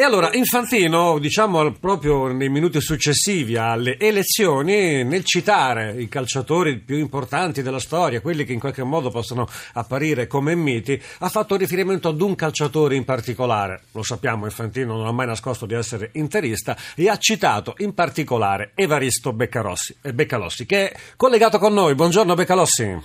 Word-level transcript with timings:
E 0.00 0.04
allora 0.04 0.30
Infantino, 0.34 1.18
diciamo 1.18 1.72
proprio 1.72 2.28
nei 2.28 2.48
minuti 2.48 2.80
successivi 2.80 3.56
alle 3.56 3.98
elezioni, 3.98 5.02
nel 5.02 5.24
citare 5.24 5.92
i 5.98 6.06
calciatori 6.08 6.78
più 6.78 6.98
importanti 6.98 7.62
della 7.62 7.80
storia, 7.80 8.20
quelli 8.20 8.44
che 8.44 8.52
in 8.52 8.60
qualche 8.60 8.84
modo 8.84 9.10
possono 9.10 9.48
apparire 9.72 10.28
come 10.28 10.54
miti, 10.54 11.02
ha 11.18 11.28
fatto 11.28 11.56
riferimento 11.56 12.06
ad 12.06 12.20
un 12.20 12.36
calciatore 12.36 12.94
in 12.94 13.04
particolare. 13.04 13.80
Lo 13.90 14.04
sappiamo, 14.04 14.44
Infantino 14.44 14.96
non 14.96 15.04
ha 15.04 15.10
mai 15.10 15.26
nascosto 15.26 15.66
di 15.66 15.74
essere 15.74 16.10
interista 16.12 16.76
e 16.94 17.08
ha 17.08 17.16
citato 17.16 17.74
in 17.78 17.92
particolare 17.92 18.70
Evaristo 18.76 19.32
Beccarossi, 19.32 19.96
eh, 20.00 20.12
Beccalossi, 20.12 20.64
che 20.64 20.90
è 20.92 20.96
collegato 21.16 21.58
con 21.58 21.74
noi. 21.74 21.96
Buongiorno 21.96 22.34
Beccalossi. 22.34 23.02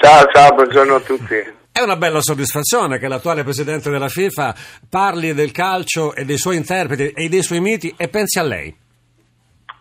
Ciao, 0.00 0.26
ciao, 0.32 0.52
buongiorno 0.52 0.94
a 0.96 1.00
tutti. 1.00 1.57
È 1.78 1.82
una 1.82 1.94
bella 1.94 2.20
soddisfazione 2.20 2.98
che 2.98 3.06
l'attuale 3.06 3.44
presidente 3.44 3.88
della 3.88 4.08
FIFA 4.08 4.52
parli 4.90 5.32
del 5.32 5.52
calcio 5.52 6.12
e 6.12 6.24
dei 6.24 6.36
suoi 6.36 6.56
interpreti 6.56 7.10
e 7.10 7.28
dei 7.28 7.40
suoi 7.40 7.60
miti 7.60 7.94
e 7.96 8.08
pensi 8.08 8.40
a 8.40 8.42
lei. 8.42 8.76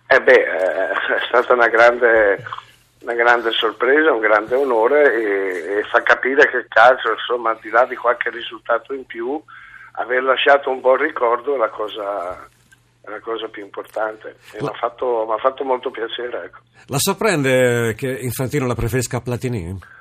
Eh 0.05 0.21
beh, 0.21 0.31
eh, 0.31 0.91
è 0.91 1.25
stata 1.25 1.55
una 1.55 1.67
grande, 1.67 2.45
una 3.01 3.15
grande 3.15 3.49
sorpresa, 3.49 4.13
un 4.13 4.19
grande 4.19 4.53
onore 4.53 5.11
e, 5.11 5.79
e, 5.79 5.83
fa 5.89 6.03
capire 6.03 6.47
che 6.51 6.57
il 6.57 6.67
calcio, 6.69 7.13
insomma, 7.13 7.49
al 7.49 7.59
di 7.63 7.69
là 7.71 7.85
di 7.85 7.95
qualche 7.95 8.29
risultato 8.29 8.93
in 8.93 9.07
più, 9.07 9.41
aver 9.93 10.21
lasciato 10.21 10.69
un 10.69 10.81
buon 10.81 10.97
ricordo 10.97 11.55
è 11.55 11.57
la 11.57 11.69
cosa, 11.69 12.47
è 13.01 13.09
la 13.09 13.19
cosa 13.21 13.47
più 13.47 13.63
importante 13.63 14.35
e 14.51 14.61
mi 14.61 14.67
ha 14.67 14.73
fatto, 14.73 15.35
fatto, 15.39 15.63
molto 15.63 15.89
piacere. 15.89 16.43
Ecco. 16.43 16.59
La 16.89 16.99
sorprende 16.99 17.95
che 17.95 18.19
Infantino 18.21 18.67
la 18.67 18.75
preferisca 18.75 19.17
a 19.17 19.21
Platini? 19.21 19.95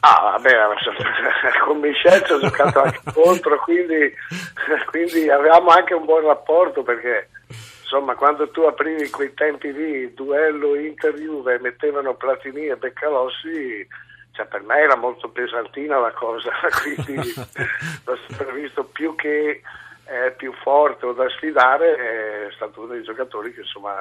Ah, 0.00 0.36
vabbè, 0.38 0.54
con 1.64 1.78
Michel 1.78 2.24
ho 2.30 2.40
giocato 2.40 2.82
anche 2.82 3.00
contro, 3.12 3.58
quindi, 3.60 4.14
quindi, 4.90 5.30
avevamo 5.30 5.70
anche 5.70 5.94
un 5.94 6.04
buon 6.04 6.26
rapporto 6.26 6.82
perché 6.82 7.28
insomma 7.80 8.14
quando 8.14 8.48
tu 8.50 8.62
aprivi 8.62 9.10
quei 9.10 9.34
tempi 9.34 9.72
lì, 9.72 10.14
duello 10.14 10.76
Inter-Juve, 10.76 11.58
mettevano 11.60 12.14
Platini 12.14 12.66
e 12.66 12.76
Beccalossi, 12.76 13.86
cioè 14.32 14.46
per 14.46 14.62
me 14.62 14.78
era 14.78 14.96
molto 14.96 15.28
pesantina 15.28 15.98
la 15.98 16.12
cosa, 16.12 16.50
quindi 16.82 17.32
l'ho 18.04 18.18
sempre 18.28 18.52
visto 18.52 18.84
più 18.84 19.14
che 19.16 19.62
è 20.10 20.32
più 20.32 20.52
forte 20.64 21.06
o 21.06 21.12
da 21.12 21.28
sfidare 21.28 22.48
è 22.48 22.52
stato 22.56 22.80
uno 22.80 22.94
dei 22.94 23.02
giocatori 23.04 23.54
che 23.54 23.60
insomma 23.60 23.94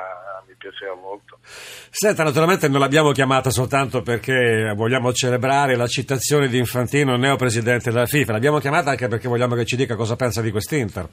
mi 0.48 0.56
piaceva 0.58 0.96
molto. 0.96 1.38
Senta, 1.44 2.24
naturalmente 2.24 2.68
non 2.68 2.80
l'abbiamo 2.80 3.12
chiamata 3.12 3.52
soltanto 3.52 4.02
perché 4.02 4.74
vogliamo 4.76 5.14
celebrare 5.14 5.76
la 5.76 5.86
citazione 5.86 6.48
di 6.48 6.58
Infantino, 6.58 7.16
neo 7.16 7.36
presidente 7.36 7.92
della 7.92 8.08
FIFA, 8.08 8.32
l'abbiamo 8.32 8.58
chiamata 8.58 8.90
anche 8.90 9.08
perché 9.08 9.28
vogliamo 9.28 9.54
che 9.54 9.66
ci 9.66 9.76
dica 9.76 9.96
cosa 9.96 10.16
pensa 10.16 10.42
di 10.42 10.50
quest'Inter. 10.50 11.08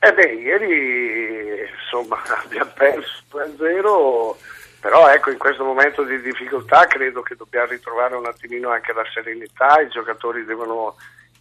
Eh 0.00 0.12
beh, 0.12 0.32
ieri 0.34 1.66
insomma 1.82 2.20
abbiamo 2.44 2.72
perso 2.74 3.22
2-0, 3.32 4.80
però 4.80 5.08
ecco 5.08 5.30
in 5.30 5.38
questo 5.38 5.64
momento 5.64 6.02
di 6.02 6.20
difficoltà 6.20 6.84
credo 6.84 7.22
che 7.22 7.36
dobbiamo 7.36 7.68
ritrovare 7.68 8.16
un 8.16 8.26
attimino 8.26 8.68
anche 8.68 8.92
la 8.92 9.04
serenità, 9.14 9.80
i 9.80 9.88
giocatori 9.88 10.44
devono 10.44 10.94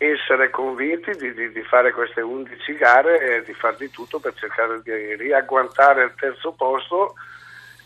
essere 0.03 0.49
convinti 0.49 1.11
di, 1.11 1.31
di, 1.33 1.51
di, 1.51 1.61
fare 1.61 1.91
queste 1.91 2.21
11 2.21 2.73
gare 2.73 3.19
e 3.19 3.43
di 3.43 3.53
far 3.53 3.75
di 3.75 3.91
tutto 3.91 4.19
per 4.19 4.33
cercare 4.33 4.81
di 4.81 5.15
riagguantare 5.15 6.05
il 6.05 6.13
terzo 6.19 6.53
posto, 6.53 7.13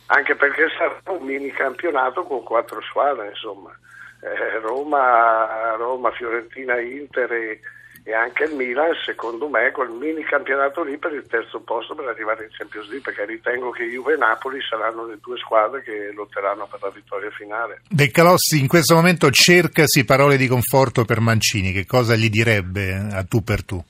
anche 0.06 0.34
perché 0.36 0.68
sarà 0.78 0.98
un 1.08 1.26
mini 1.26 1.52
campionato 1.52 2.24
con 2.24 2.42
quattro 2.44 2.82
squadre, 2.82 3.28
insomma. 3.30 3.78
Eh, 4.22 4.60
Roma, 4.60 5.76
Roma, 5.76 6.10
Fiorentina, 6.12 6.80
Inter 6.80 7.34
e, 7.34 7.60
e 8.08 8.14
anche 8.14 8.44
il 8.44 8.54
Milan, 8.54 8.94
secondo 9.04 9.50
me, 9.50 9.72
quel 9.72 9.90
mini 9.90 10.24
campionato 10.24 10.84
lì 10.84 10.96
per 11.00 11.12
il 11.12 11.26
terzo 11.28 11.62
posto 11.62 11.96
per 11.96 12.06
arrivare 12.06 12.44
in 12.44 12.52
Champions 12.52 12.88
League, 12.90 13.02
perché 13.02 13.26
ritengo 13.26 13.72
che 13.72 13.84
Juve 13.86 14.14
e 14.14 14.18
Napoli 14.18 14.60
saranno 14.62 15.08
le 15.08 15.18
due 15.20 15.36
squadre 15.38 15.82
che 15.82 16.12
lotteranno 16.14 16.68
per 16.70 16.80
la 16.84 16.92
vittoria 16.92 17.32
finale. 17.32 17.82
Beccalossi, 17.90 18.60
in 18.60 18.68
questo 18.68 18.94
momento 18.94 19.32
cercasi 19.32 20.06
parole 20.06 20.38
di 20.38 20.48
conforto 20.48 21.04
per 21.04 21.20
Mancini, 21.20 21.72
che 21.72 21.88
cosa 21.88 22.14
gli 22.14 22.30
direbbe 22.30 22.94
a 23.12 23.24
tu 23.24 23.44
per 23.44 23.66
tu? 23.66 23.84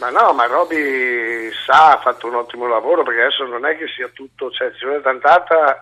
Ma 0.00 0.10
no, 0.10 0.32
ma 0.32 0.46
Roby 0.46 1.52
sa, 1.64 1.92
ha 1.92 2.00
fatto 2.00 2.26
un 2.26 2.34
ottimo 2.34 2.66
lavoro, 2.66 3.04
perché 3.04 3.20
adesso 3.20 3.44
non 3.44 3.64
è 3.66 3.76
che 3.76 3.86
sia 3.86 4.10
tutto, 4.12 4.50
cioè 4.50 4.72
ci 4.72 4.84
vuole 4.84 5.00
tant'altra 5.00 5.78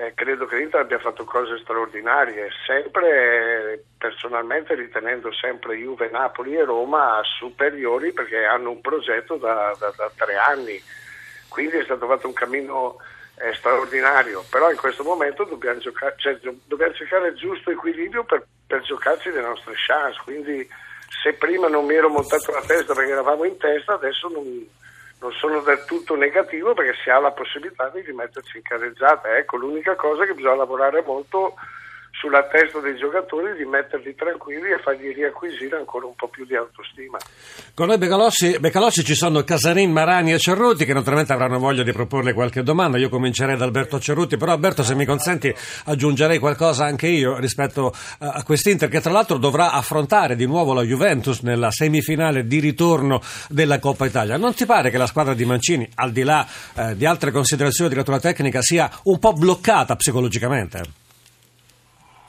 eh, 0.00 0.14
credo 0.14 0.46
che 0.46 0.56
l'Inter 0.56 0.80
abbia 0.80 0.98
fatto 0.98 1.24
cose 1.24 1.58
straordinarie, 1.58 2.48
sempre 2.66 3.84
personalmente 3.98 4.74
ritenendo 4.74 5.30
sempre 5.30 5.76
Juve, 5.76 6.08
Napoli 6.08 6.56
e 6.56 6.64
Roma 6.64 7.20
superiori 7.22 8.10
perché 8.12 8.46
hanno 8.46 8.70
un 8.70 8.80
progetto 8.80 9.36
da, 9.36 9.76
da, 9.78 9.92
da 9.94 10.10
tre 10.16 10.36
anni, 10.36 10.82
quindi 11.48 11.76
è 11.76 11.84
stato 11.84 12.06
fatto 12.06 12.26
un 12.26 12.32
cammino 12.32 12.96
eh, 13.40 13.52
straordinario, 13.52 14.42
però 14.50 14.70
in 14.70 14.78
questo 14.78 15.02
momento 15.02 15.44
dobbiamo, 15.44 15.80
giocare, 15.80 16.14
cioè, 16.16 16.38
dobbiamo 16.64 16.94
cercare 16.94 17.28
il 17.28 17.36
giusto 17.36 17.70
equilibrio 17.70 18.24
per, 18.24 18.46
per 18.66 18.80
giocarci 18.80 19.30
le 19.30 19.42
nostre 19.42 19.74
chance, 19.76 20.18
quindi 20.24 20.66
se 21.22 21.34
prima 21.34 21.68
non 21.68 21.84
mi 21.84 21.94
ero 21.94 22.08
montato 22.08 22.52
la 22.52 22.62
testa 22.66 22.94
perché 22.94 23.10
eravamo 23.10 23.44
in 23.44 23.58
testa, 23.58 23.94
adesso 23.94 24.28
non 24.28 24.66
non 25.20 25.32
sono 25.32 25.60
del 25.60 25.84
tutto 25.84 26.16
negativo 26.16 26.74
perché 26.74 26.98
si 27.02 27.10
ha 27.10 27.18
la 27.18 27.32
possibilità 27.32 27.90
di 27.90 28.00
rimetterci 28.00 28.56
in 28.56 28.62
carreggiata. 28.62 29.36
Ecco, 29.36 29.56
l'unica 29.56 29.94
cosa 29.94 30.24
che 30.24 30.34
bisogna 30.34 30.56
lavorare 30.56 31.02
molto 31.02 31.54
sulla 32.12 32.46
testa 32.48 32.80
dei 32.80 32.96
giocatori 32.96 33.56
di 33.56 33.64
metterli 33.64 34.14
tranquilli 34.14 34.70
e 34.70 34.78
fargli 34.82 35.14
riacquisire 35.14 35.76
ancora 35.76 36.06
un 36.06 36.14
po' 36.14 36.28
più 36.28 36.44
di 36.44 36.54
autostima. 36.54 37.18
Con 37.74 37.86
noi 37.86 37.98
Becalossi, 37.98 38.58
Becalossi 38.58 39.04
ci 39.04 39.14
sono 39.14 39.42
Casarin, 39.42 39.90
Marani 39.90 40.32
e 40.32 40.38
Cerruti 40.38 40.84
che 40.84 40.92
naturalmente 40.92 41.32
avranno 41.32 41.58
voglia 41.58 41.82
di 41.82 41.92
proporle 41.92 42.34
qualche 42.34 42.62
domanda. 42.62 42.98
Io 42.98 43.08
comincerei 43.08 43.56
da 43.56 43.64
Alberto 43.64 43.98
Cerruti, 43.98 44.36
però 44.36 44.52
Alberto 44.52 44.82
se 44.82 44.94
mi 44.94 45.06
consenti 45.06 45.54
aggiungerei 45.86 46.38
qualcosa 46.38 46.84
anche 46.84 47.06
io 47.06 47.38
rispetto 47.38 47.92
a 48.18 48.42
quest'Inter 48.42 48.88
che 48.88 49.00
tra 49.00 49.12
l'altro 49.12 49.38
dovrà 49.38 49.72
affrontare 49.72 50.36
di 50.36 50.46
nuovo 50.46 50.74
la 50.74 50.82
Juventus 50.82 51.40
nella 51.40 51.70
semifinale 51.70 52.46
di 52.46 52.60
ritorno 52.60 53.22
della 53.48 53.78
Coppa 53.78 54.06
Italia. 54.06 54.36
Non 54.36 54.54
ti 54.54 54.66
pare 54.66 54.90
che 54.90 54.98
la 54.98 55.06
squadra 55.06 55.32
di 55.32 55.44
Mancini, 55.44 55.88
al 55.94 56.12
di 56.12 56.22
là 56.22 56.46
eh, 56.74 56.96
di 56.96 57.06
altre 57.06 57.30
considerazioni 57.30 57.90
di 57.90 57.96
natura 57.96 58.20
tecnica, 58.20 58.60
sia 58.60 58.90
un 59.04 59.18
po' 59.18 59.32
bloccata 59.32 59.96
psicologicamente? 59.96 61.08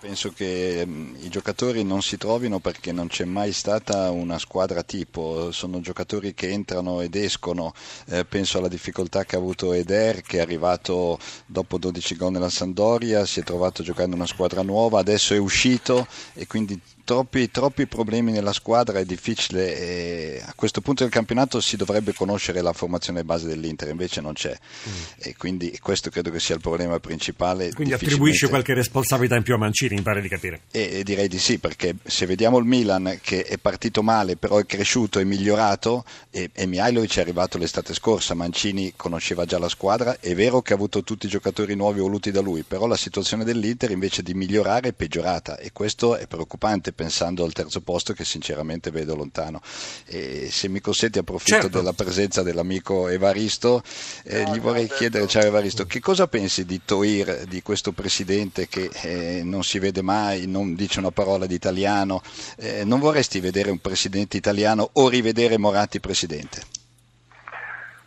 Penso 0.01 0.31
che 0.31 0.83
mm, 0.83 1.17
i 1.19 1.29
giocatori 1.29 1.83
non 1.83 2.01
si 2.01 2.17
trovino 2.17 2.57
perché 2.57 2.91
non 2.91 3.05
c'è 3.05 3.23
mai 3.23 3.51
stata 3.51 4.09
una 4.09 4.39
squadra 4.39 4.81
tipo, 4.81 5.51
sono 5.51 5.79
giocatori 5.79 6.33
che 6.33 6.49
entrano 6.49 7.01
ed 7.01 7.13
escono, 7.13 7.71
eh, 8.07 8.25
penso 8.25 8.57
alla 8.57 8.67
difficoltà 8.67 9.25
che 9.25 9.35
ha 9.35 9.37
avuto 9.37 9.73
Eder 9.73 10.23
che 10.23 10.39
è 10.39 10.41
arrivato 10.41 11.19
dopo 11.45 11.77
12 11.77 12.15
gol 12.15 12.31
nella 12.31 12.49
Sandoria, 12.49 13.27
si 13.27 13.41
è 13.41 13.43
trovato 13.43 13.83
giocando 13.83 14.15
una 14.15 14.25
squadra 14.25 14.63
nuova, 14.63 14.97
adesso 14.99 15.35
è 15.35 15.37
uscito 15.37 16.07
e 16.33 16.47
quindi 16.47 16.81
troppi, 17.11 17.51
troppi 17.51 17.87
problemi 17.87 18.31
nella 18.31 18.53
squadra, 18.53 18.99
è 18.99 19.03
difficile 19.03 19.77
e 19.77 20.41
a 20.45 20.53
questo 20.55 20.79
punto 20.79 21.03
del 21.03 21.11
campionato 21.11 21.59
si 21.59 21.75
dovrebbe 21.75 22.13
conoscere 22.13 22.61
la 22.61 22.71
formazione 22.71 23.25
base 23.25 23.47
dell'Inter, 23.47 23.89
invece 23.89 24.21
non 24.21 24.31
c'è 24.31 24.57
mm. 24.57 24.91
e 25.17 25.35
quindi 25.35 25.77
questo 25.81 26.09
credo 26.09 26.31
che 26.31 26.39
sia 26.39 26.55
il 26.55 26.61
problema 26.61 26.99
principale. 27.01 27.73
Quindi 27.73 27.93
attribuisce 27.93 28.47
qualche 28.47 28.73
responsabilità 28.73 29.35
in 29.35 29.43
più 29.43 29.53
a 29.53 29.57
Mancini, 29.57 29.95
mi 29.95 30.03
pare 30.03 30.21
di 30.21 30.29
capire. 30.29 30.61
E, 30.71 30.99
e, 30.99 31.03
direi 31.03 31.27
di 31.27 31.37
sì, 31.37 31.59
perché 31.59 31.95
se 32.05 32.25
vediamo 32.25 32.57
il 32.59 32.65
Milan 32.65 33.19
che 33.21 33.43
è 33.43 33.57
partito 33.57 34.01
male, 34.01 34.37
però 34.37 34.57
è 34.59 34.65
cresciuto 34.65 35.19
e 35.19 35.25
migliorato 35.25 36.05
e, 36.29 36.49
e 36.53 36.65
Mihailovic 36.65 37.17
è 37.17 37.21
arrivato 37.21 37.57
l'estate 37.57 37.93
scorsa, 37.93 38.35
Mancini 38.35 38.93
conosceva 38.95 39.43
già 39.43 39.59
la 39.59 39.67
squadra, 39.67 40.17
è 40.21 40.33
vero 40.33 40.61
che 40.61 40.71
ha 40.71 40.77
avuto 40.77 41.03
tutti 41.03 41.25
i 41.25 41.29
giocatori 41.29 41.75
nuovi 41.75 41.99
voluti 41.99 42.31
da 42.31 42.39
lui, 42.39 42.63
però 42.63 42.87
la 42.87 42.95
situazione 42.95 43.43
dell'Inter 43.43 43.91
invece 43.91 44.23
di 44.23 44.33
migliorare 44.33 44.89
è 44.89 44.93
peggiorata 44.93 45.57
e 45.57 45.73
questo 45.73 46.15
è 46.15 46.25
preoccupante 46.25 46.93
pensando 47.01 47.43
al 47.43 47.51
terzo 47.51 47.81
posto 47.81 48.13
che 48.13 48.23
sinceramente 48.23 48.91
vedo 48.91 49.15
lontano. 49.15 49.59
E 50.05 50.51
se 50.51 50.67
mi 50.67 50.81
consenti 50.81 51.17
approfitto 51.17 51.61
certo. 51.61 51.79
della 51.79 51.93
presenza 51.93 52.43
dell'amico 52.43 53.07
Evaristo, 53.07 53.81
eh, 54.23 54.43
gli 54.51 54.59
vorrei 54.59 54.87
chiedere, 54.87 55.25
ciao 55.25 55.41
Evaristo, 55.41 55.85
che 55.85 55.99
cosa 55.99 56.27
pensi 56.27 56.63
di 56.63 56.81
Toir, 56.85 57.45
di 57.45 57.63
questo 57.63 57.91
presidente 57.91 58.67
che 58.67 58.91
eh, 59.01 59.41
non 59.43 59.63
si 59.63 59.79
vede 59.79 60.03
mai, 60.03 60.45
non 60.45 60.75
dice 60.75 60.99
una 60.99 61.09
parola 61.09 61.47
di 61.47 61.55
italiano? 61.55 62.21
Eh, 62.57 62.85
non 62.85 62.99
vorresti 62.99 63.39
vedere 63.39 63.71
un 63.71 63.79
presidente 63.79 64.37
italiano 64.37 64.87
o 64.93 65.09
rivedere 65.09 65.57
Moratti 65.57 65.99
presidente? 65.99 66.61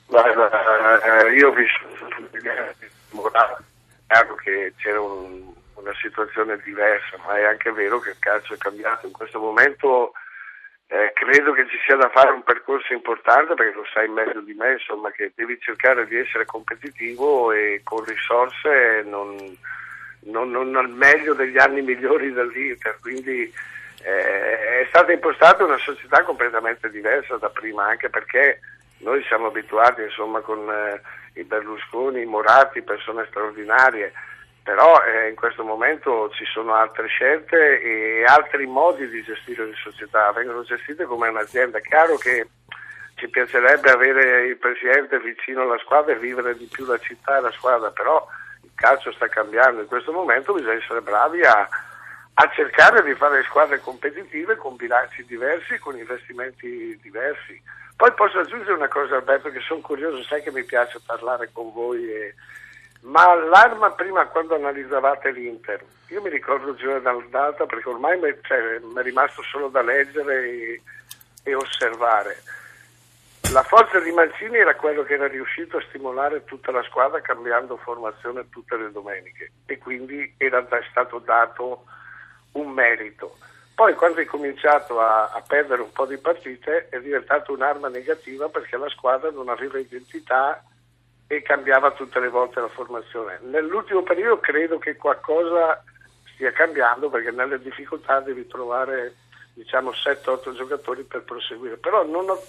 Guarda, 0.07 1.27
eh, 1.27 1.35
io 1.35 1.49
ho 1.49 1.53
visto 1.53 1.83
Moratti, 3.11 3.65
chiaro 4.07 4.35
che 4.37 4.73
c'era 4.77 5.01
un 5.01 5.53
una 5.85 5.95
situazione 6.01 6.59
diversa, 6.65 7.19
ma 7.27 7.37
è 7.37 7.45
anche 7.45 7.71
vero 7.71 7.99
che 8.01 8.11
il 8.11 8.19
calcio 8.19 8.55
è 8.55 8.57
cambiato. 8.57 9.07
In 9.07 9.13
questo 9.13 9.39
momento 9.39 10.13
eh, 10.87 11.13
credo 11.15 11.53
che 11.53 11.67
ci 11.69 11.79
sia 11.85 11.97
da 11.97 12.09
fare 12.09 12.31
un 12.31 12.43
percorso 12.43 12.93
importante 12.95 13.55
perché 13.55 13.75
lo 13.75 13.85
sai 13.93 14.09
meglio 14.09 14.41
di 14.41 14.55
me, 14.55 14.73
insomma, 14.73 15.11
che 15.11 15.33
devi 15.35 15.59
cercare 15.61 16.07
di 16.07 16.17
essere 16.17 16.47
competitivo 16.47 17.53
e 17.53 17.83
con 17.85 18.03
risorse 18.05 19.03
non, 19.05 19.37
non, 20.25 20.51
non 20.51 20.75
al 20.77 20.89
meglio 20.89 21.35
degli 21.35 21.59
anni 21.59 21.83
migliori 21.83 22.33
dell'Inter. 22.33 22.99
Quindi 23.01 23.53
eh, 24.03 24.81
è 24.81 24.87
stata 24.89 25.13
impostata 25.13 25.65
una 25.65 25.79
società 25.79 26.23
completamente 26.25 26.89
diversa 26.91 27.37
da 27.37 27.51
prima, 27.51 27.85
anche 27.85 28.09
perché 28.09 28.61
noi 28.99 29.23
siamo 29.25 29.49
abituati 29.49 30.03
insomma, 30.03 30.41
con 30.41 30.67
eh, 30.71 31.01
i 31.39 31.45
Berlusconi, 31.45 32.23
i 32.23 32.27
Moratti, 32.27 32.81
persone 32.83 33.27
straordinarie, 33.29 34.13
però 34.65 35.05
eh, 35.05 35.29
in 35.29 35.37
questo 35.37 35.63
momento 35.63 36.31
ci 36.31 36.45
sono 36.47 36.75
altre 36.75 37.07
scelte 37.07 37.81
e 37.81 38.25
altri 38.25 38.67
modi 38.67 39.07
di 39.09 39.23
gestire 39.23 39.67
le 39.67 39.75
società, 39.75 40.33
vengono 40.33 40.65
gestite 40.65 41.05
come 41.05 41.29
un'azienda. 41.29 41.79
È 41.79 41.83
chiaro 41.83 42.17
che 42.17 42.49
ci 43.15 43.29
piacerebbe 43.29 43.91
avere 43.91 44.47
il 44.47 44.57
presidente 44.57 45.21
vicino 45.21 45.63
alla 45.63 45.79
squadra 45.79 46.15
e 46.15 46.19
vivere 46.19 46.57
di 46.57 46.67
più 46.73 46.87
la 46.87 46.99
città 46.99 47.37
e 47.37 47.43
la 47.43 47.53
squadra, 47.53 47.91
però 47.91 48.27
il 48.63 48.71
calcio 48.75 49.13
sta 49.13 49.29
cambiando, 49.29 49.83
in 49.83 49.87
questo 49.87 50.11
momento 50.11 50.55
bisogna 50.55 50.83
essere 50.83 51.03
bravi 51.03 51.43
a 51.43 51.69
a 52.35 52.51
cercare 52.53 53.03
di 53.05 53.15
fare 53.15 53.45
squadre 53.45 53.81
competitive 53.81 54.57
con 54.57 54.75
bilanci 54.75 55.25
diversi, 55.25 55.79
con 55.79 55.97
investimenti 55.97 56.99
diversi. 57.01 57.61
Poi 57.97 58.13
posso 58.15 58.41
aggiungere 58.41 58.73
una 58.73 58.89
cosa 58.89 59.17
Alberto 59.17 59.51
che 59.51 59.61
sono 59.61 59.81
curioso, 59.81 60.21
sai 60.25 60.43
che 60.43 60.51
mi 60.51 60.65
piace 60.65 60.99
parlare 61.05 61.51
con 61.53 61.73
voi, 61.73 62.11
e... 62.11 62.35
ma 63.05 63.35
l'arma 63.35 63.91
prima 63.91 64.27
quando 64.27 64.55
analizzavate 64.55 65.31
l'Inter, 65.31 65.85
io 66.09 66.23
mi 66.23 66.31
ricordo 66.31 66.77
data 67.29 67.67
perché 67.67 67.89
ormai 67.89 68.19
mi, 68.19 68.35
cioè, 68.43 68.59
è 68.59 69.03
rimasto 69.03 69.43
solo 69.43 69.69
da 69.69 69.83
leggere 69.83 70.49
e, 70.49 70.83
e 71.43 71.55
osservare. 71.55 72.43
La 73.53 73.63
forza 73.63 74.01
di 74.01 74.11
Mancini 74.11 74.57
era 74.57 74.75
quello 74.75 75.03
che 75.03 75.15
era 75.15 75.29
riuscito 75.29 75.77
a 75.77 75.85
stimolare 75.89 76.45
tutta 76.45 76.73
la 76.73 76.83
squadra 76.83 77.21
cambiando 77.21 77.77
formazione 77.77 78.49
tutte 78.49 78.77
le 78.77 78.91
domeniche 78.91 79.53
e 79.67 79.79
quindi 79.79 80.35
era 80.39 80.67
stato 80.91 81.19
dato 81.19 81.85
un 82.53 82.71
merito. 82.71 83.37
Poi 83.75 83.95
quando 83.95 84.21
è 84.21 84.25
cominciato 84.25 85.01
a, 85.01 85.31
a, 85.31 85.43
perdere 85.47 85.83
un 85.83 85.93
po' 85.93 86.07
di 86.07 86.17
partite 86.17 86.89
è 86.89 86.99
diventato 87.01 87.53
un'arma 87.53 87.89
negativa 87.89 88.49
perché 88.49 88.77
la 88.77 88.89
squadra 88.89 89.31
non 89.31 89.49
aveva 89.49 89.79
identità 89.79 90.63
e 91.27 91.43
cambiava 91.43 91.93
tutte 91.93 92.21
le 92.21 92.29
volte 92.29 92.61
la 92.61 92.69
formazione. 92.69 93.39
Nell'ultimo 93.43 94.03
periodo 94.03 94.41
credo 94.41 94.79
che 94.79 94.97
qualcosa 94.97 95.83
stia 96.35 96.53
cambiando 96.53 97.09
perché 97.09 97.31
nelle 97.31 97.61
difficoltà 97.61 98.21
devi 98.21 98.47
trovare 98.47 99.15
diciamo 99.55 99.91
7-8 99.91 100.55
giocatori 100.55 101.03
per 101.05 101.23
proseguire. 101.23 101.77
Però 101.77 102.05
non, 102.05 102.29
ho, 102.29 102.43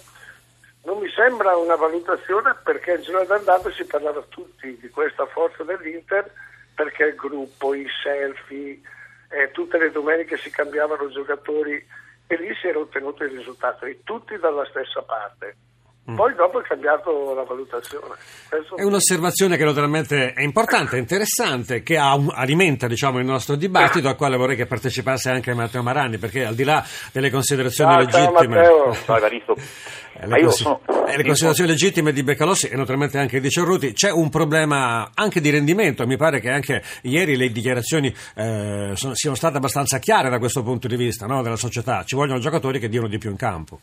non 0.84 0.98
mi 0.98 1.10
sembra 1.10 1.56
una 1.56 1.76
valutazione 1.76 2.56
perché 2.62 2.92
il 2.92 3.02
giorno 3.02 3.24
d'andata 3.24 3.70
si 3.70 3.84
parlava 3.84 4.22
tutti 4.28 4.76
di 4.78 4.88
questa 4.90 5.26
forza 5.26 5.62
dell'Inter 5.62 6.30
perché 6.74 7.04
il 7.04 7.14
gruppo, 7.14 7.74
i 7.74 7.86
selfie 8.02 8.80
eh, 9.28 9.50
tutte 9.52 9.78
le 9.78 9.90
domeniche 9.90 10.36
si 10.36 10.50
cambiavano 10.50 11.08
giocatori 11.08 11.84
e 12.28 12.36
lì 12.36 12.54
si 12.60 12.68
era 12.68 12.78
ottenuto 12.78 13.24
il 13.24 13.30
risultato 13.30 13.86
e 13.86 14.00
tutti 14.04 14.36
dalla 14.36 14.64
stessa 14.66 15.00
parte. 15.02 15.56
Mm. 16.08 16.14
Poi 16.14 16.34
dopo 16.34 16.60
è 16.60 16.62
cambiato 16.62 17.34
la 17.34 17.42
valutazione. 17.42 18.14
Questo... 18.48 18.76
È 18.76 18.84
un'osservazione 18.84 19.56
che 19.56 19.64
naturalmente 19.64 20.32
è 20.34 20.42
importante, 20.42 20.98
interessante, 20.98 21.82
che 21.82 21.96
un, 21.96 22.30
alimenta 22.32 22.86
diciamo, 22.86 23.18
il 23.18 23.24
nostro 23.24 23.56
dibattito, 23.56 24.06
al 24.08 24.14
quale 24.14 24.36
vorrei 24.36 24.54
che 24.54 24.66
partecipasse 24.66 25.30
anche 25.30 25.52
Matteo 25.52 25.82
Marani, 25.82 26.18
perché 26.18 26.44
al 26.44 26.54
di 26.54 26.62
là 26.62 26.84
delle 27.10 27.30
considerazioni 27.30 27.90
ciao, 27.90 28.00
legittime... 28.00 28.64
Ciao, 28.64 29.14
Matteo. 29.14 29.56
Eh, 30.18 30.26
le, 30.28 30.42
cons- 30.42 30.62
sono... 30.62 30.80
eh, 30.86 31.16
le, 31.16 31.24
considerazioni 31.24 31.70
legittime 31.70 32.12
di 32.12 32.22
Beccalossi 32.22 32.68
e 32.68 32.76
naturalmente 32.76 33.18
anche 33.18 33.40
di 33.40 33.50
Cerruti, 33.50 33.92
c'è 33.92 34.10
un 34.10 34.30
problema 34.30 35.10
anche 35.12 35.40
di 35.40 35.50
rendimento, 35.50 36.06
mi 36.06 36.16
pare 36.16 36.40
che 36.40 36.50
anche 36.50 36.82
ieri 37.02 37.36
le 37.36 37.50
dichiarazioni 37.50 38.14
eh, 38.34 38.92
sono, 38.94 39.14
siano 39.14 39.36
state 39.36 39.56
abbastanza 39.56 39.98
chiare 39.98 40.30
da 40.30 40.38
questo 40.38 40.62
punto 40.62 40.88
di 40.88 40.96
vista 40.96 41.26
no, 41.26 41.42
della 41.42 41.56
società, 41.56 42.04
ci 42.04 42.14
vogliono 42.14 42.38
giocatori 42.38 42.78
che 42.78 42.88
diano 42.88 43.08
di 43.08 43.18
più 43.18 43.30
in 43.30 43.36
campo. 43.36 43.80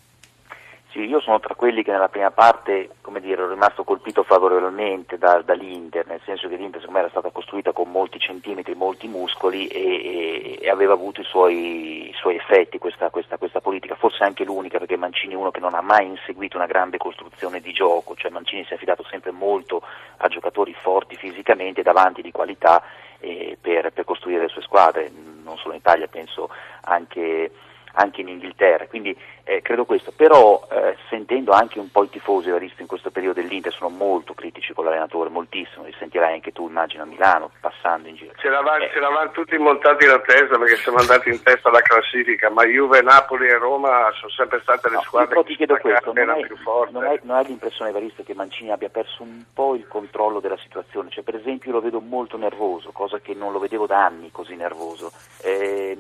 Sì, 0.94 1.00
io 1.06 1.19
sono 1.22 1.40
tra 1.40 1.56
quelli 1.56 1.81
che 1.81 1.90
nella 1.90 2.07
prima 2.07 2.30
parte, 2.30 2.98
come 3.01 3.19
dire, 3.19 3.42
ero 3.42 3.50
rimasto 3.50 3.84
colpito 3.84 4.22
favorevolmente 4.22 5.18
da, 5.18 5.42
dall'Inter, 5.42 6.06
nel 6.06 6.22
senso 6.24 6.48
che 6.48 6.56
l'Inter 6.56 6.81
secondo 6.81 7.00
me 7.00 7.06
era 7.06 7.10
stata 7.10 7.31
costruita 7.31 7.72
con 7.72 7.90
molti 7.90 8.19
centimetri, 8.19 8.75
molti 8.75 9.07
muscoli 9.07 9.66
e, 9.66 9.80
e, 9.81 10.60
e 10.62 10.69
aveva 10.69 10.94
avuto 10.94 11.22
i 11.22 11.24
suoi, 11.24 12.10
i 12.10 12.13
suoi 12.13 12.36
effetti 12.36 12.78
questa, 12.78 13.10
questa, 13.10 13.38
questa, 13.38 13.60
politica, 13.60 13.95
forse 13.95 14.24
anche 14.24 14.44
l'unica 14.44 14.78
perché 14.78 14.95
Mancini 14.95 15.34
è 15.34 15.36
uno 15.36 15.50
che 15.50 15.60
non 15.60 15.74
ha 15.74 15.81
mai 15.81 16.06
inseguito 16.06 16.57
una 16.57 16.68
grande 16.68 17.00
costruzione 17.00 17.60
di 17.60 17.74
gioco, 17.74 18.13
cioè 18.16 18.30
Mancini 18.30 18.63
si 18.63 18.74
è 18.74 18.75
affidato 18.75 19.04
sempre 19.10 19.31
molto 19.31 19.81
a 20.18 20.28
giocatori 20.28 20.75
forti 20.75 21.16
fisicamente, 21.16 21.81
davanti 21.81 22.22
di 22.22 22.30
qualità 22.30 22.84
eh, 23.19 23.57
per, 23.60 23.92
per 23.92 24.06
costruire 24.06 24.42
le 24.42 24.50
sue 24.50 24.62
squadre, 24.62 25.12
non 25.44 25.57
solo 25.57 25.74
in 25.74 25.80
Italia, 25.80 26.06
penso 26.06 26.51
anche 26.81 27.50
anche 27.94 28.22
in 28.22 28.30
Inghilterra, 28.30 28.88
quindi 28.88 29.16
eh, 29.55 29.61
credo 29.61 29.85
questo, 29.85 30.11
però 30.15 30.67
eh, 30.71 30.95
sentendo 31.09 31.51
anche 31.51 31.79
un 31.79 31.91
po' 31.91 32.03
i 32.03 32.09
tifosi, 32.09 32.50
ho 32.50 32.57
visto 32.57 32.81
in 32.81 32.88
questo 32.88 33.11
periodo 33.11 33.41
dell'Inter, 33.41 33.73
sono 33.73 33.89
molto 33.89 34.33
critici 34.33 34.73
con 34.73 34.85
l'allenatore, 34.85 35.29
moltissimo, 35.29 35.85
li 35.85 35.95
sentirai 35.97 36.33
anche 36.33 36.51
tu 36.51 36.67
immagino 36.67 37.03
a 37.03 37.05
Milano, 37.05 37.51
passando 37.59 38.07
in 38.07 38.15
giro. 38.15 38.33
Ce 38.38 38.50
l'avamo, 38.50 38.83
eh. 38.83 38.91
ce 38.91 39.31
tutti 39.31 39.57
montati 39.57 40.05
la 40.05 40.19
testa 40.19 40.57
perché 40.57 40.75
siamo 40.77 40.97
andati 41.00 41.29
in 41.29 41.41
testa 41.41 41.69
alla 41.69 41.81
classifica, 41.81 42.50
ma 42.50 42.65
Juve, 42.65 43.01
Napoli 43.01 43.47
e 43.47 43.57
Roma 43.57 44.09
sono 44.13 44.31
sempre 44.31 44.59
state 44.61 44.89
le 44.89 44.95
no, 44.95 45.01
squadre 45.01 45.29
però 45.29 45.44
ti 45.44 45.55
chiedo 45.55 45.77
questo, 45.77 46.13
non 46.13 46.29
hai, 46.29 46.45
più 46.45 46.57
forti. 46.57 46.94
Non 46.94 47.03
hai, 47.05 47.19
non 47.23 47.38
hai 47.38 47.45
l'impressione 47.45 47.89
Evaristo 47.89 48.23
che 48.23 48.33
Mancini 48.33 48.71
abbia 48.71 48.89
perso 48.89 49.23
un 49.23 49.44
po' 49.53 49.75
il 49.75 49.88
controllo 49.88 50.39
della 50.39 50.57
situazione, 50.57 51.09
cioè 51.09 51.23
per 51.23 51.35
esempio 51.35 51.71
lo 51.71 51.81
vedo 51.81 52.00
molto 52.00 52.38
nervoso, 52.38 52.91
cosa 52.91 53.19
che 53.19 53.33
non 53.33 53.51
lo 53.51 53.59
vedevo 53.59 53.85
da 53.85 54.05
anni 54.05 54.31
così 54.31 54.55
nervoso. 54.55 55.11
Eh, 55.41 55.97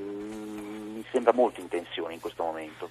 sembra 1.11 1.33
molto 1.33 1.61
in 1.61 1.67
tensione 1.69 2.13
in 2.15 2.19
questo 2.19 2.43
momento. 2.43 2.89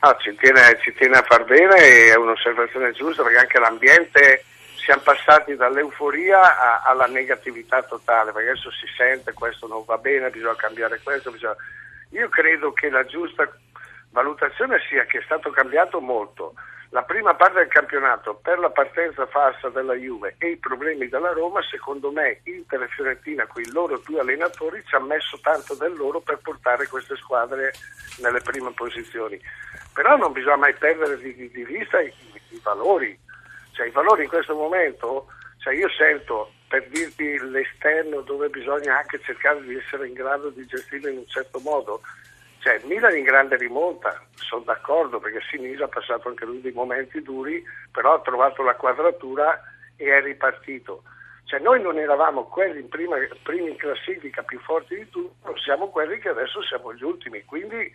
Ah, 0.00 0.16
ci, 0.18 0.34
tiene, 0.36 0.78
ci, 0.80 0.92
tiene, 0.94 1.16
a 1.16 1.22
far 1.22 1.44
bene, 1.44 1.74
è 1.74 2.14
un'osservazione 2.16 2.92
giusta 2.92 3.22
perché 3.24 3.38
anche 3.38 3.58
l'ambiente 3.58 4.44
siamo 4.76 5.02
passati 5.02 5.56
dall'euforia 5.56 6.40
a, 6.40 6.82
alla 6.82 7.06
negatività 7.06 7.82
totale, 7.82 8.32
perché 8.32 8.50
adesso 8.50 8.70
si 8.70 8.86
sente 8.96 9.32
questo 9.32 9.66
non 9.66 9.84
va 9.84 9.98
bene, 9.98 10.30
bisogna 10.30 10.54
cambiare 10.54 11.00
questo. 11.02 11.32
Bisogna... 11.32 11.56
Io 12.10 12.28
credo 12.28 12.72
che 12.72 12.88
la 12.90 13.04
giusta 13.04 13.50
valutazione 14.10 14.78
sia 14.88 15.04
che 15.04 15.18
è 15.18 15.22
stato 15.24 15.50
cambiato 15.50 16.00
molto 16.00 16.54
la 16.90 17.02
prima 17.02 17.34
parte 17.34 17.58
del 17.58 17.68
campionato 17.68 18.34
per 18.34 18.58
la 18.58 18.70
partenza 18.70 19.26
falsa 19.26 19.68
della 19.68 19.92
Juve 19.94 20.36
e 20.38 20.52
i 20.52 20.56
problemi 20.56 21.08
della 21.08 21.32
Roma, 21.32 21.60
secondo 21.62 22.10
me 22.10 22.40
Inter 22.44 22.82
e 22.82 22.88
Fiorentina 22.88 23.46
con 23.46 23.62
i 23.62 23.70
loro 23.70 24.00
due 24.04 24.20
allenatori 24.20 24.82
ci 24.86 24.94
hanno 24.94 25.06
messo 25.06 25.38
tanto 25.42 25.74
del 25.74 25.94
loro 25.94 26.20
per 26.20 26.38
portare 26.38 26.86
queste 26.86 27.16
squadre 27.16 27.74
nelle 28.20 28.40
prime 28.40 28.72
posizioni. 28.72 29.38
Però 29.92 30.16
non 30.16 30.32
bisogna 30.32 30.56
mai 30.56 30.74
perdere 30.74 31.18
di, 31.18 31.50
di, 31.50 31.64
vista 31.64 32.00
i, 32.00 32.12
i, 32.50 32.60
valori. 32.62 33.18
Cioè, 33.72 33.88
I 33.88 33.90
valori 33.90 34.22
in 34.22 34.28
questo 34.30 34.54
momento, 34.54 35.26
cioè 35.58 35.74
io 35.74 35.90
sento 35.90 36.52
per 36.68 36.88
dirti 36.88 37.38
l'esterno 37.50 38.22
dove 38.22 38.48
bisogna 38.48 38.96
anche 38.96 39.20
cercare 39.20 39.62
di 39.62 39.76
essere 39.76 40.08
in 40.08 40.14
grado 40.14 40.48
di 40.48 40.64
gestirlo 40.64 41.08
in 41.08 41.18
un 41.18 41.26
certo 41.26 41.58
modo, 41.60 42.00
cioè, 42.58 42.80
Milan 42.84 43.16
in 43.16 43.24
grande 43.24 43.56
rimonta, 43.56 44.20
sono 44.34 44.62
d'accordo 44.62 45.20
perché 45.20 45.40
Sinisa 45.48 45.84
ha 45.84 45.88
passato 45.88 46.28
anche 46.28 46.44
lui 46.44 46.60
dei 46.60 46.72
momenti 46.72 47.22
duri, 47.22 47.62
però 47.90 48.14
ha 48.14 48.20
trovato 48.20 48.62
la 48.62 48.74
quadratura 48.74 49.60
e 49.96 50.06
è 50.06 50.20
ripartito. 50.22 51.02
Cioè, 51.44 51.60
noi 51.60 51.80
non 51.80 51.98
eravamo 51.98 52.44
quelli 52.44 52.80
in 52.80 52.88
prima, 52.88 53.16
primi 53.42 53.70
in 53.70 53.76
classifica 53.76 54.42
più 54.42 54.58
forti 54.60 54.96
di 54.96 55.08
tutti, 55.08 55.60
siamo 55.62 55.88
quelli 55.88 56.18
che 56.18 56.28
adesso 56.28 56.62
siamo 56.62 56.92
gli 56.92 57.02
ultimi. 57.02 57.44
Quindi 57.44 57.90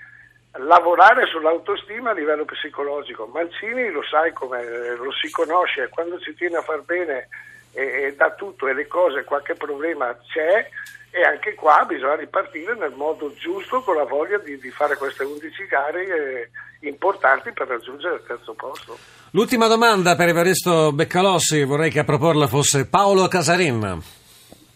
lavorare 0.57 1.25
sull'autostima 1.25 2.11
a 2.11 2.13
livello 2.13 2.45
psicologico. 2.45 3.25
Mancini 3.27 3.89
lo 3.89 4.03
sai 4.03 4.33
come 4.33 4.63
lo 4.95 5.11
si 5.11 5.29
conosce, 5.31 5.89
quando 5.89 6.19
si 6.19 6.33
tiene 6.35 6.57
a 6.57 6.61
far 6.61 6.81
bene 6.81 7.27
e, 7.73 7.81
e 7.81 8.15
dà 8.15 8.31
tutto 8.31 8.67
e 8.67 8.73
le 8.73 8.87
cose, 8.87 9.23
qualche 9.23 9.55
problema 9.55 10.15
c'è 10.31 10.69
e 11.15 11.21
anche 11.21 11.53
qua 11.53 11.85
bisogna 11.87 12.15
ripartire 12.15 12.75
nel 12.75 12.93
modo 12.95 13.31
giusto 13.35 13.81
con 13.81 13.95
la 13.95 14.03
voglia 14.03 14.39
di, 14.39 14.57
di 14.57 14.71
fare 14.71 14.95
queste 14.95 15.23
11 15.23 15.65
gare 15.67 16.01
eh, 16.05 16.87
importanti 16.87 17.51
per 17.51 17.67
raggiungere 17.67 18.15
il 18.15 18.23
terzo 18.25 18.53
posto. 18.53 18.97
L'ultima 19.31 19.67
domanda 19.67 20.15
per 20.15 20.29
Evaristo 20.29 20.91
Beccalossi, 20.91 21.63
vorrei 21.63 21.91
che 21.91 21.99
a 21.99 22.03
proporla 22.03 22.47
fosse 22.47 22.87
Paolo 22.87 23.27
Casarin. 23.27 24.01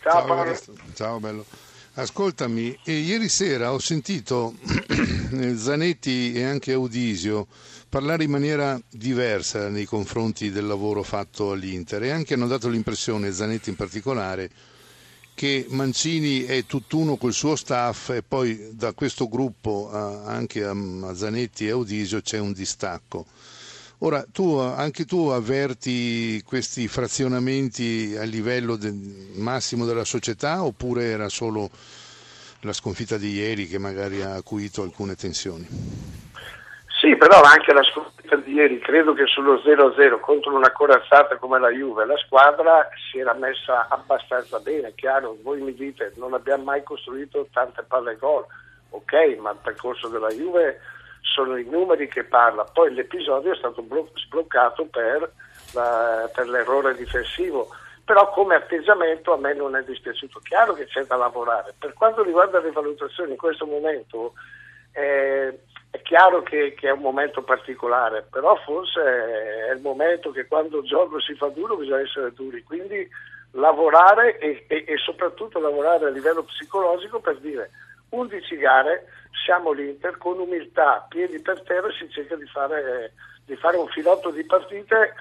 Ciao, 0.02 0.12
Ciao 0.12 0.26
Paolo. 0.26 0.56
Ciao 0.94 1.20
bello. 1.20 1.46
Ascoltami, 2.00 2.78
ieri 2.84 3.28
sera 3.28 3.74
ho 3.74 3.80
sentito 3.80 4.54
Zanetti 5.58 6.32
e 6.34 6.44
anche 6.44 6.72
Audisio 6.74 7.48
parlare 7.90 8.24
in 8.24 8.30
maniera 8.30 8.80
diversa 8.88 9.68
nei 9.70 9.86
confronti 9.86 10.52
del 10.52 10.68
lavoro 10.68 11.02
fatto 11.02 11.54
all'Inter 11.54 12.04
e 12.04 12.12
anche 12.12 12.36
hanno 12.36 12.46
dato 12.46 12.70
l'impressione, 12.70 13.32
Zanetti 13.34 13.70
in 13.72 13.76
particolare, 13.76 14.52
che 15.34 15.66
Mancini 15.70 16.44
è 16.44 16.66
tutt'uno 16.68 17.16
col 17.16 17.34
suo 17.34 17.56
staff 17.56 18.10
e 18.12 18.22
poi 18.22 18.70
da 18.74 18.94
questo 18.94 19.28
gruppo 19.28 19.90
anche 19.92 20.64
a 20.64 20.76
Zanetti 21.16 21.66
e 21.66 21.72
Audisio 21.72 22.22
c'è 22.22 22.38
un 22.38 22.54
distacco. 22.54 23.26
Ora, 24.00 24.24
tu, 24.32 24.58
anche 24.60 25.06
tu 25.06 25.30
avverti 25.30 26.44
questi 26.44 26.88
frazionamenti 26.88 28.16
a 28.16 28.24
livello 28.26 28.76
del 28.76 28.94
massimo 29.38 29.86
della 29.86 30.04
società 30.04 30.64
oppure 30.64 31.06
era 31.06 31.30
solo 31.30 31.68
la 32.62 32.74
sconfitta 32.74 33.18
di 33.18 33.32
ieri 33.32 33.66
che 33.66 33.80
magari 33.80 34.22
ha 34.22 34.36
acuito 34.36 34.84
alcune 34.84 35.16
tensioni. 35.16 35.66
Sì, 37.00 37.16
però 37.16 37.42
anche 37.42 37.74
la 37.74 37.82
sconfitta 37.82 38.36
di 38.36 38.54
ieri, 38.54 38.80
credo 38.80 39.14
che 39.14 39.26
sullo 39.26 39.56
0-0 39.56 40.20
contro 40.20 40.56
una 40.56 40.72
corazzata 40.72 41.38
come 41.38 41.60
la 41.60 41.70
Juve, 41.70 42.06
la 42.06 42.18
squadra 42.18 42.88
si 43.10 43.18
era 43.18 43.34
messa 43.34 43.88
abbastanza 43.90 44.60
bene, 44.60 44.94
chiaro, 44.94 45.38
voi 45.42 45.62
mi 45.62 45.74
dite 45.74 46.14
non 46.18 46.34
abbiamo 46.34 46.66
mai 46.66 46.84
costruito 46.84 47.48
tante 47.52 47.84
palle 47.88 48.16
gol, 48.18 48.46
ok, 48.90 49.38
ma 49.40 49.52
il 49.52 49.58
percorso 49.62 50.08
della 50.08 50.30
Juve 50.30 50.80
sono 51.34 51.58
i 51.58 51.66
numeri 51.66 52.08
che 52.08 52.24
parla, 52.24 52.64
poi 52.64 52.94
l'episodio 52.94 53.54
è 53.54 53.56
stato 53.56 53.86
sbloccato 54.16 54.86
per, 54.86 55.32
la, 55.74 56.30
per 56.34 56.48
l'errore 56.48 56.96
difensivo 56.96 57.70
però 58.08 58.30
come 58.30 58.56
atteggiamento 58.56 59.34
a 59.34 59.38
me 59.38 59.54
non 59.54 59.76
è 59.76 59.84
dispiaciuto. 59.84 60.40
Chiaro 60.40 60.72
che 60.72 60.86
c'è 60.86 61.04
da 61.04 61.18
lavorare. 61.18 61.74
Per 61.78 61.92
quanto 61.92 62.24
riguarda 62.24 62.62
le 62.62 62.72
valutazioni 62.72 63.32
in 63.32 63.38
questo 63.38 63.66
momento, 63.66 64.32
eh, 64.94 65.60
è 65.92 66.02
chiaro 66.04 66.42
che, 66.42 66.74
che, 66.74 66.88
è 66.88 66.92
un 66.92 67.02
momento 67.02 67.42
particolare, 67.42 68.26
però 68.32 68.56
forse 68.64 69.02
è 69.02 69.74
il 69.74 69.82
momento 69.82 70.32
che 70.32 70.48
quando 70.48 70.80
il 70.80 70.88
gioco 70.88 71.20
si 71.20 71.34
fa 71.36 71.48
duro 71.48 71.76
bisogna 71.76 72.00
essere 72.00 72.32
duri, 72.32 72.64
quindi 72.64 73.06
lavorare 73.52 74.38
e, 74.38 74.64
e, 74.68 74.86
e 74.88 74.98
soprattutto 74.98 75.60
lavorare 75.60 76.06
a 76.06 76.10
livello 76.10 76.44
psicologico 76.44 77.20
per 77.20 77.38
dire 77.40 77.72
11 78.10 78.58
gare, 78.58 79.08
siamo 79.46 79.72
l'Inter, 79.72 80.18
con 80.18 80.40
umiltà, 80.40 81.06
piedi 81.10 81.40
per 81.42 81.62
terra 81.64 81.90
si 81.92 82.10
cerca 82.10 82.36
di 82.36 82.46
fare, 82.48 83.14
di 83.46 83.56
fare 83.56 83.78
un 83.78 83.88
filotto 83.88 84.30
di 84.32 84.44
partite 84.44 85.14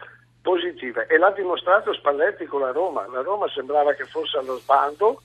positive 0.43 1.07
e 1.09 1.19
l'ha 1.19 1.31
dimostrato 1.31 1.93
Spalletti 1.93 2.45
con 2.47 2.61
la 2.61 2.71
Roma. 2.71 3.07
La 3.09 3.23
Roma 3.23 3.49
sembrava 3.49 3.93
che 3.95 4.05
fosse 4.05 4.39
allo 4.39 4.59
sbando, 4.59 5.23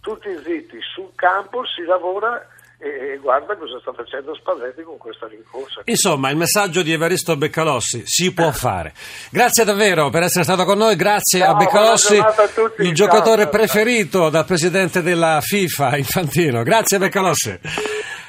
tutti 0.00 0.34
zitti, 0.38 0.80
sul 0.80 1.10
campo 1.14 1.64
si 1.66 1.82
lavora 1.82 2.46
e 2.84 3.18
guarda 3.18 3.56
cosa 3.56 3.78
sta 3.80 3.92
facendo 3.94 4.34
Spalletti 4.34 4.82
con 4.82 4.98
questa 4.98 5.26
rincorsa. 5.26 5.80
Insomma, 5.84 6.28
il 6.28 6.36
messaggio 6.36 6.82
di 6.82 6.92
Evaristo 6.92 7.36
Beccalossi 7.36 8.02
si 8.04 8.32
può 8.34 8.50
fare. 8.52 8.92
Grazie 9.30 9.64
davvero 9.64 10.10
per 10.10 10.24
essere 10.24 10.44
stato 10.44 10.64
con 10.64 10.76
noi, 10.76 10.94
grazie 10.94 11.40
ciao, 11.40 11.52
a 11.52 11.56
Beccalossi, 11.56 12.18
a 12.18 12.34
il 12.78 12.84
ciao, 12.84 12.92
giocatore 12.92 13.42
ciao, 13.42 13.50
preferito 13.50 14.28
dal 14.28 14.44
presidente 14.44 15.00
della 15.00 15.40
FIFA, 15.40 15.96
Infantino. 15.96 16.62
Grazie 16.62 16.98
Beccalossi. 16.98 17.58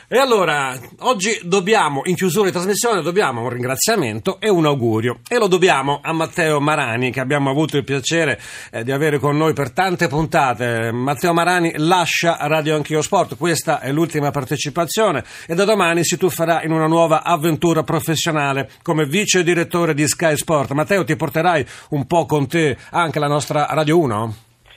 E 0.07 0.19
allora, 0.19 0.79
oggi 0.99 1.39
dobbiamo, 1.41 2.01
in 2.03 2.13
chiusura 2.13 2.45
di 2.45 2.51
trasmissione, 2.51 3.01
dobbiamo 3.01 3.41
un 3.41 3.49
ringraziamento 3.49 4.39
e 4.39 4.49
un 4.49 4.67
augurio. 4.67 5.21
E 5.27 5.39
lo 5.39 5.47
dobbiamo 5.47 5.99
a 6.03 6.13
Matteo 6.13 6.59
Marani, 6.59 7.09
che 7.09 7.19
abbiamo 7.19 7.49
avuto 7.49 7.75
il 7.75 7.83
piacere 7.83 8.39
eh, 8.69 8.83
di 8.83 8.91
avere 8.91 9.17
con 9.17 9.35
noi 9.35 9.53
per 9.53 9.71
tante 9.71 10.07
puntate. 10.07 10.91
Matteo 10.91 11.33
Marani 11.33 11.73
lascia 11.77 12.37
Radio 12.41 12.75
Anch'io 12.75 13.01
Sport, 13.01 13.35
questa 13.35 13.79
è 13.79 13.91
l'ultima 13.91 14.29
partecipazione 14.29 15.23
e 15.47 15.55
da 15.55 15.65
domani 15.65 16.03
si 16.05 16.17
tufferà 16.17 16.61
in 16.61 16.71
una 16.71 16.85
nuova 16.85 17.23
avventura 17.23 17.81
professionale 17.81 18.69
come 18.83 19.07
vice 19.07 19.41
direttore 19.41 19.95
di 19.95 20.07
Sky 20.07 20.37
Sport. 20.37 20.73
Matteo, 20.73 21.03
ti 21.03 21.15
porterai 21.15 21.65
un 21.89 22.05
po' 22.05 22.27
con 22.27 22.47
te 22.47 22.77
anche 22.91 23.17
la 23.17 23.27
nostra 23.27 23.65
Radio 23.71 23.97
1? 23.97 24.35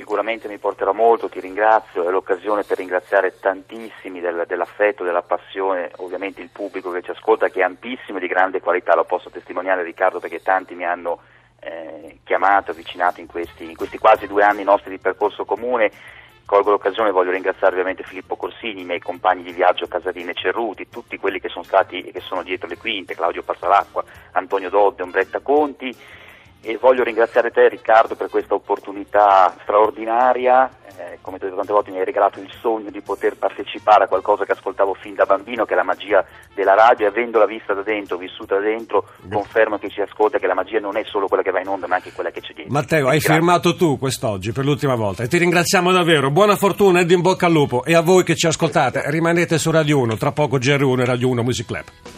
Sicuramente 0.08 0.48
mi 0.48 0.56
porterò 0.56 0.94
molto, 0.94 1.28
ti 1.28 1.38
ringrazio, 1.38 2.08
è 2.08 2.10
l'occasione 2.10 2.62
per 2.62 2.78
ringraziare 2.78 3.38
tantissimi 3.38 4.20
del, 4.20 4.44
dell'affetto, 4.46 5.04
della 5.04 5.20
passione, 5.20 5.90
ovviamente 5.96 6.40
il 6.40 6.48
pubblico 6.50 6.90
che 6.90 7.02
ci 7.02 7.10
ascolta 7.10 7.50
che 7.50 7.60
è 7.60 7.62
ampissimo 7.62 8.16
e 8.16 8.22
di 8.22 8.26
grande 8.26 8.62
qualità, 8.62 8.94
lo 8.94 9.04
posso 9.04 9.28
testimoniare 9.28 9.82
Riccardo 9.82 10.18
perché 10.18 10.40
tanti 10.40 10.74
mi 10.74 10.86
hanno 10.86 11.18
eh, 11.60 12.20
chiamato, 12.24 12.70
avvicinato 12.70 13.20
in 13.20 13.26
questi, 13.26 13.64
in 13.68 13.76
questi 13.76 13.98
quasi 13.98 14.26
due 14.26 14.44
anni 14.44 14.64
nostri 14.64 14.88
di 14.88 14.98
percorso 14.98 15.44
comune. 15.44 15.90
Colgo 16.46 16.70
l'occasione 16.70 17.10
e 17.10 17.12
voglio 17.12 17.32
ringraziare 17.32 17.74
ovviamente 17.74 18.02
Filippo 18.02 18.34
Corsini, 18.36 18.80
i 18.80 18.86
miei 18.86 19.00
compagni 19.00 19.42
di 19.42 19.52
viaggio 19.52 19.88
Casadine 19.88 20.30
e 20.30 20.34
Cerruti, 20.34 20.88
tutti 20.88 21.18
quelli 21.18 21.38
che 21.38 21.50
sono 21.50 21.64
stati 21.64 22.00
e 22.00 22.12
che 22.12 22.20
sono 22.20 22.42
dietro 22.42 22.66
le 22.66 22.78
quinte, 22.78 23.14
Claudio 23.14 23.42
Passalacqua, 23.42 24.02
Antonio 24.32 24.70
Dodde, 24.70 25.02
Umbretta 25.02 25.40
Conti 25.40 25.94
e 26.60 26.76
voglio 26.76 27.04
ringraziare 27.04 27.50
te 27.50 27.68
Riccardo 27.68 28.14
per 28.14 28.28
questa 28.28 28.54
opportunità 28.54 29.54
straordinaria, 29.62 30.68
eh, 30.98 31.18
come 31.20 31.38
ti 31.38 31.44
ho 31.44 31.46
detto 31.46 31.58
tante 31.58 31.72
volte 31.72 31.90
mi 31.90 31.98
hai 31.98 32.04
regalato 32.04 32.40
il 32.40 32.50
sogno 32.60 32.90
di 32.90 33.00
poter 33.00 33.36
partecipare 33.36 34.04
a 34.04 34.08
qualcosa 34.08 34.44
che 34.44 34.52
ascoltavo 34.52 34.94
fin 34.94 35.14
da 35.14 35.24
bambino, 35.24 35.64
che 35.64 35.74
è 35.74 35.76
la 35.76 35.84
magia 35.84 36.24
della 36.54 36.74
radio 36.74 37.06
e 37.06 37.08
avendola 37.10 37.46
vista 37.46 37.72
da 37.74 37.82
dentro, 37.82 38.16
vissuta 38.16 38.56
da 38.56 38.62
dentro, 38.62 39.06
confermo 39.30 39.78
che 39.78 39.88
ci 39.88 40.00
ascolta 40.00 40.38
che 40.38 40.46
la 40.46 40.54
magia 40.54 40.80
non 40.80 40.96
è 40.96 41.04
solo 41.04 41.28
quella 41.28 41.42
che 41.42 41.50
va 41.50 41.60
in 41.60 41.68
onda 41.68 41.86
ma 41.86 41.96
anche 41.96 42.12
quella 42.12 42.30
che 42.30 42.40
c'è 42.40 42.52
dietro. 42.52 42.72
Matteo, 42.72 43.06
hai 43.06 43.18
Grazie. 43.18 43.34
firmato 43.34 43.76
tu 43.76 43.98
quest'oggi 43.98 44.52
per 44.52 44.64
l'ultima 44.64 44.96
volta 44.96 45.22
e 45.22 45.28
ti 45.28 45.38
ringraziamo 45.38 45.92
davvero, 45.92 46.30
buona 46.30 46.56
fortuna 46.56 47.00
ed 47.00 47.10
in 47.10 47.20
bocca 47.20 47.46
al 47.46 47.52
lupo 47.52 47.84
e 47.84 47.94
a 47.94 48.00
voi 48.00 48.24
che 48.24 48.34
ci 48.34 48.46
ascoltate 48.46 49.02
rimanete 49.06 49.58
su 49.58 49.70
Radio 49.70 49.98
1, 50.00 50.16
tra 50.16 50.32
poco 50.32 50.58
GR1 50.58 51.00
e 51.00 51.04
Radio 51.04 51.28
1 51.28 51.42
Music 51.42 51.66
Club. 51.66 52.17